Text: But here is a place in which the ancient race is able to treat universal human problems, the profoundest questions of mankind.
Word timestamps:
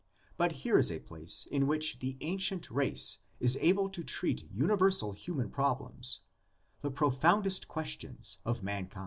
But 0.35 0.51
here 0.65 0.79
is 0.79 0.91
a 0.91 0.97
place 0.99 1.45
in 1.51 1.67
which 1.67 1.99
the 1.99 2.17
ancient 2.21 2.71
race 2.71 3.19
is 3.39 3.55
able 3.61 3.87
to 3.89 4.03
treat 4.03 4.51
universal 4.51 5.11
human 5.11 5.51
problems, 5.51 6.21
the 6.81 6.89
profoundest 6.89 7.67
questions 7.67 8.39
of 8.43 8.63
mankind. 8.63 8.99